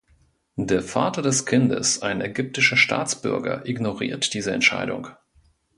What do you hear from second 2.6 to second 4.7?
Staatsbürger, ignoriert diese